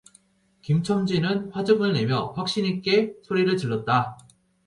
[0.63, 4.17] 김첨지는 화증을 내며 확신 있게 소리를 질렀다